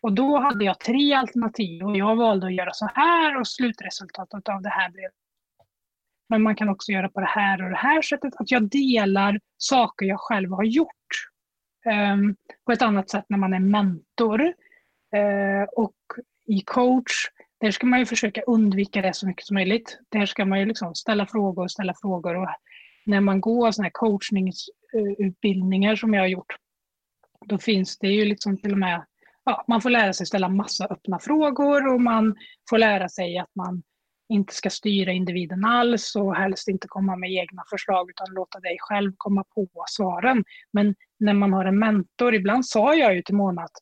[0.01, 4.49] Och då hade jag tre alternativ och jag valde att göra så här och slutresultatet
[4.49, 5.09] av det här blev
[6.29, 8.33] men man kan också göra på det här och det här sättet.
[8.35, 10.91] Att jag delar saker jag själv har gjort.
[12.13, 14.41] Um, på ett annat sätt när man är mentor.
[15.15, 15.95] Uh, och
[16.45, 17.27] i coach,
[17.59, 19.99] där ska man ju försöka undvika det så mycket som möjligt.
[20.09, 22.35] Där ska man ju liksom ställa frågor och ställa frågor.
[22.35, 22.47] Och
[23.05, 26.55] när man går sådana här coachningsutbildningar som jag har gjort,
[27.45, 29.05] då finns det ju liksom till och med
[29.47, 32.35] ja, man får lära sig ställa massa öppna frågor och man
[32.69, 33.83] får lära sig att man
[34.33, 38.77] inte ska styra individen alls och helst inte komma med egna förslag utan låta dig
[38.79, 40.43] själv komma på svaren.
[40.73, 43.77] Men när man har en mentor, ibland sa jag ju till Mona att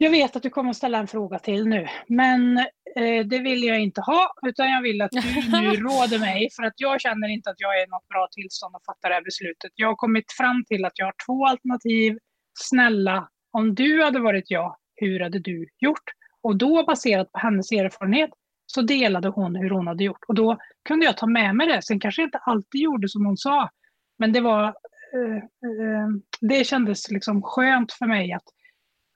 [0.00, 2.58] jag vet att du kommer att ställa en fråga till nu, men
[2.96, 5.20] eh, det vill jag inte ha, utan jag vill att du
[5.60, 8.76] nu råder mig, för att jag känner inte att jag är i något bra tillstånd
[8.76, 9.72] att fatta det här beslutet.
[9.74, 12.18] Jag har kommit fram till att jag har två alternativ.
[12.58, 16.04] Snälla, om du hade varit jag, hur hade du gjort?
[16.42, 18.30] Och då baserat på hennes erfarenhet
[18.66, 20.24] så delade hon hur hon hade gjort.
[20.28, 21.82] Och då kunde jag ta med mig det.
[21.82, 23.70] Sen kanske jag inte alltid gjorde som hon sa.
[24.18, 26.08] Men det var eh, eh,
[26.40, 28.44] det kändes liksom skönt för mig att,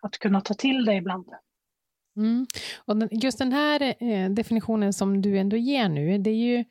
[0.02, 1.26] att kunna ta till det ibland.
[2.16, 2.46] Mm.
[2.84, 6.64] Och just den här eh, definitionen som du ändå ger nu, det är ju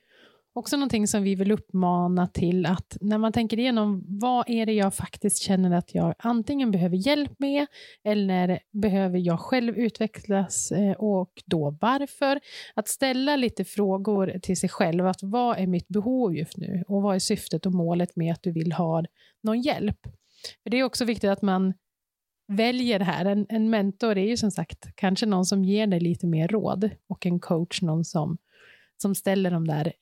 [0.53, 4.73] också någonting som vi vill uppmana till att när man tänker igenom vad är det
[4.73, 7.67] jag faktiskt känner att jag antingen behöver hjälp med
[8.03, 12.39] eller behöver jag själv utvecklas eh, och då varför?
[12.73, 15.07] Att ställa lite frågor till sig själv.
[15.07, 18.43] att Vad är mitt behov just nu och vad är syftet och målet med att
[18.43, 19.03] du vill ha
[19.43, 19.99] någon hjälp?
[20.63, 21.73] För Det är också viktigt att man
[22.47, 23.25] väljer här.
[23.25, 26.89] En, en mentor är ju som sagt kanske någon som ger dig lite mer råd
[27.07, 28.37] och en coach någon som
[29.01, 29.93] som ställer de där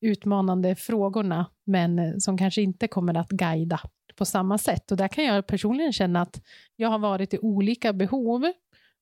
[0.00, 3.80] utmanande frågorna, men eh, som kanske inte kommer att guida
[4.16, 4.90] på samma sätt.
[4.90, 6.40] Och där kan jag personligen känna att
[6.76, 8.52] jag har varit i olika behov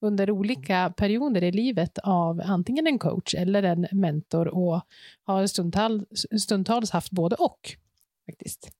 [0.00, 4.80] under olika perioder i livet av antingen en coach eller en mentor och
[5.24, 7.60] har stundtals, stundtals haft både och.
[8.26, 8.70] faktiskt.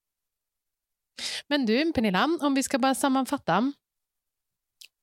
[1.48, 3.72] Men du, Pernilla, om vi ska bara sammanfatta.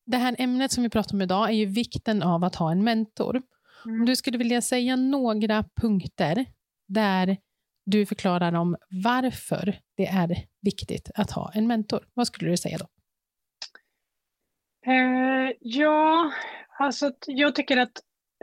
[0.06, 2.84] Det här ämnet som vi pratar om idag är ju vikten av att ha en
[2.84, 3.42] mentor.
[3.86, 4.06] Om mm.
[4.06, 6.46] du skulle vilja säga några punkter
[6.94, 7.38] där
[7.86, 12.06] du förklarar om varför det är viktigt att ha en mentor.
[12.14, 12.88] Vad skulle du säga då?
[14.92, 16.32] Eh, ja,
[16.80, 17.98] alltså jag tycker att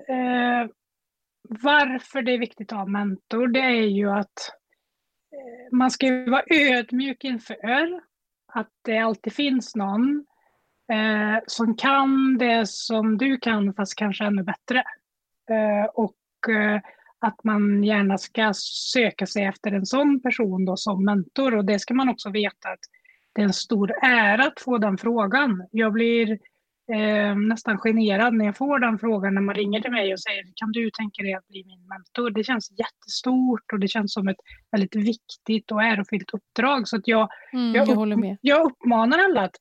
[0.09, 0.71] eh,
[1.43, 4.53] varför det är viktigt att ha mentor, det är ju att
[5.33, 8.01] eh, man ska vara ödmjuk inför
[8.53, 10.27] att det alltid finns någon
[10.93, 14.79] eh, som kan det som du kan, fast kanske ännu bättre.
[15.51, 16.81] Eh, och eh,
[17.21, 18.53] att man gärna ska
[18.93, 21.57] söka sig efter en sån person då som mentor.
[21.57, 22.81] Och det ska man också veta att
[23.33, 25.67] det är en stor ära att få den frågan.
[25.71, 26.31] Jag blir
[26.93, 30.45] eh, nästan generad när jag får den frågan när man ringer till mig och säger
[30.55, 32.31] kan du tänka dig att bli min mentor?
[32.31, 34.41] Det känns jättestort och det känns som ett
[34.73, 36.89] väldigt viktigt och ärofyllt uppdrag.
[36.89, 39.57] Så att jag, mm, jag, upp, jag uppmanar alla att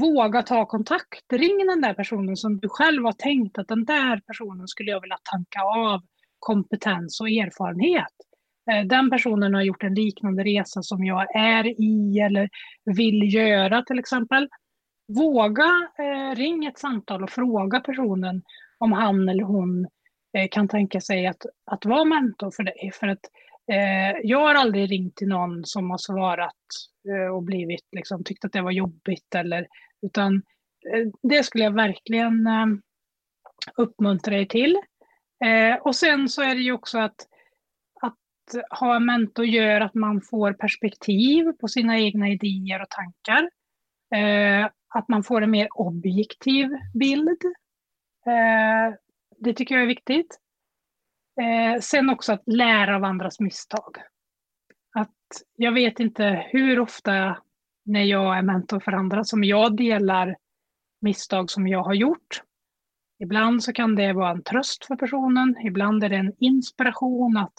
[0.00, 1.32] våga ta kontakt.
[1.32, 5.00] Ring den där personen som du själv har tänkt att den där personen skulle jag
[5.00, 6.00] vilja tanka av
[6.38, 8.12] kompetens och erfarenhet.
[8.70, 12.48] Eh, den personen har gjort en liknande resa som jag är i eller
[12.84, 14.48] vill göra till exempel.
[15.08, 18.42] Våga eh, ring ett samtal och fråga personen
[18.78, 19.86] om han eller hon
[20.36, 22.90] eh, kan tänka sig att, att vara mentor för dig.
[22.94, 23.24] För att
[23.72, 26.54] eh, jag har aldrig ringt till någon som har svarat
[27.08, 29.34] eh, och blivit, liksom, tyckt att det var jobbigt.
[29.34, 29.66] Eller,
[30.02, 30.34] utan
[30.94, 32.66] eh, det skulle jag verkligen eh,
[33.76, 34.76] uppmuntra dig till.
[35.44, 37.26] Eh, och sen så är det ju också att,
[38.00, 43.50] att ha en mentor gör att man får perspektiv på sina egna idéer och tankar.
[44.14, 47.38] Eh, att man får en mer objektiv bild.
[48.26, 48.94] Eh,
[49.38, 50.38] det tycker jag är viktigt.
[51.40, 53.96] Eh, sen också att lära av andras misstag.
[54.94, 57.38] Att jag vet inte hur ofta
[57.84, 60.36] när jag är mentor för andra som jag delar
[61.00, 62.42] misstag som jag har gjort.
[63.18, 67.54] Ibland så kan det vara en tröst för personen, ibland är det en inspiration att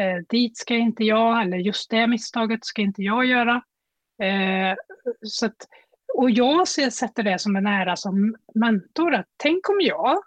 [0.00, 3.62] eh, dit ska inte jag, eller just det misstaget ska inte jag göra.
[4.22, 4.76] Eh,
[5.22, 5.56] så att,
[6.14, 10.18] och jag ser, sätter det som en ära som mentor, att tänk om jag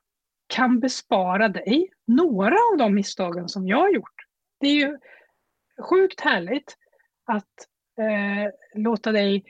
[0.47, 4.16] kan bespara dig några av de misstagen som jag har gjort.
[4.60, 4.97] Det är ju
[5.82, 6.78] sjukt härligt
[7.26, 7.68] att
[7.99, 9.43] eh, låta dig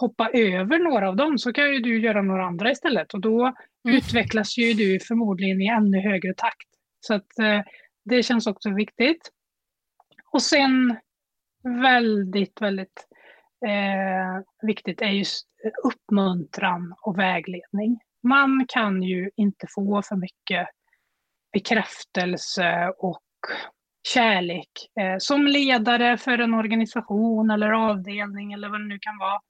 [0.00, 3.40] hoppa över några av dem så kan ju du göra några andra istället och då
[3.44, 3.96] mm.
[3.96, 6.68] utvecklas ju du förmodligen i ännu högre takt.
[7.00, 7.60] Så att eh,
[8.04, 9.30] det känns också viktigt.
[10.32, 10.96] Och sen
[11.82, 13.06] väldigt, väldigt
[13.66, 15.46] eh, viktigt är just
[15.84, 18.00] uppmuntran och vägledning.
[18.22, 20.68] Man kan ju inte få för mycket
[21.52, 23.22] bekräftelse och
[24.08, 24.70] kärlek
[25.00, 29.40] eh, som ledare för en organisation eller avdelning eller vad det nu kan vara.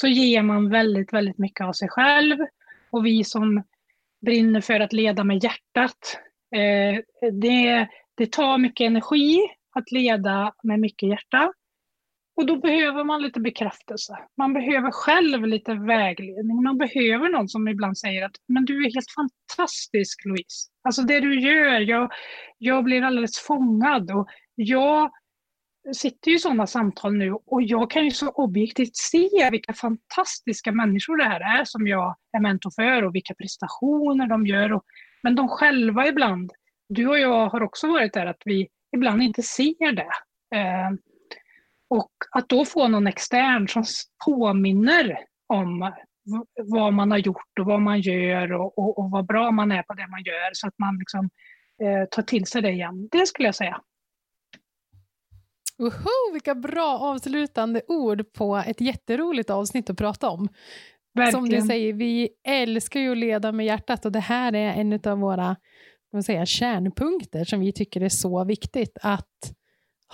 [0.00, 2.38] Så ger man väldigt, väldigt mycket av sig själv
[2.90, 3.62] och vi som
[4.20, 6.20] brinner för att leda med hjärtat,
[6.54, 7.00] eh,
[7.32, 9.40] det, det tar mycket energi
[9.74, 11.52] att leda med mycket hjärta.
[12.36, 14.18] Och då behöver man lite bekräftelse.
[14.36, 16.62] Man behöver själv lite vägledning.
[16.62, 20.68] Man behöver någon som ibland säger att men du är helt fantastisk Louise.
[20.82, 22.10] Alltså det du gör, jag,
[22.58, 24.10] jag blir alldeles fångad.
[24.10, 25.10] Och jag
[25.94, 30.72] sitter ju i sådana samtal nu och jag kan ju så objektivt se vilka fantastiska
[30.72, 34.72] människor det här är som jag är mentor för och vilka prestationer de gör.
[34.72, 34.84] Och,
[35.22, 36.52] men de själva ibland,
[36.88, 40.10] du och jag har också varit där att vi ibland inte ser det.
[40.58, 40.90] Eh,
[41.90, 43.84] och att då få någon extern som
[44.24, 45.92] påminner om
[46.64, 49.82] vad man har gjort och vad man gör och, och, och vad bra man är
[49.82, 51.30] på det man gör så att man liksom,
[51.82, 53.08] eh, tar till sig det igen.
[53.12, 53.80] Det skulle jag säga.
[55.78, 60.48] Woho, vilka bra avslutande ord på ett jätteroligt avsnitt att prata om.
[61.14, 61.32] Verkligen.
[61.32, 65.00] Som du säger, vi älskar ju att leda med hjärtat och det här är en
[65.04, 65.56] av våra
[66.24, 68.98] säga, kärnpunkter som vi tycker är så viktigt.
[69.02, 69.52] Att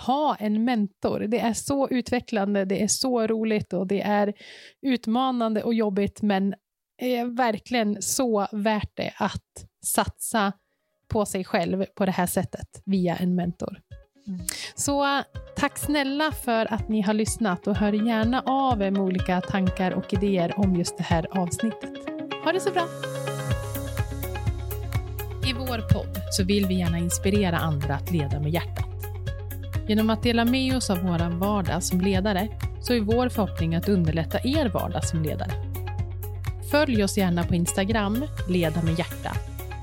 [0.05, 1.19] ha en mentor.
[1.19, 4.33] Det är så utvecklande, det är så roligt och det är
[4.81, 6.55] utmanande och jobbigt men
[6.97, 10.53] är verkligen så värt det att satsa
[11.07, 13.81] på sig själv på det här sättet via en mentor.
[14.27, 14.39] Mm.
[14.75, 15.23] Så
[15.55, 19.91] tack snälla för att ni har lyssnat och hör gärna av er med olika tankar
[19.91, 21.91] och idéer om just det här avsnittet.
[22.43, 22.87] Ha det så bra!
[25.47, 28.85] I vår podd så vill vi gärna inspirera andra att leda med hjärtat.
[29.87, 32.47] Genom att dela med oss av vår vardag som ledare
[32.81, 35.51] så är vår förhoppning att underlätta er vardag som ledare.
[36.71, 39.31] Följ oss gärna på Instagram, Leda med hjärta.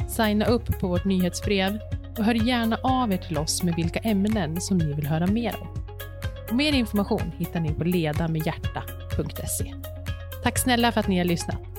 [0.08, 1.78] Signa upp på vårt nyhetsbrev
[2.18, 5.54] och hör gärna av er till oss med vilka ämnen som ni vill höra mer
[5.60, 5.68] om.
[6.50, 9.74] Och mer information hittar ni på ledamedhjärta.se.
[10.42, 11.71] Tack snälla för att ni har lyssnat.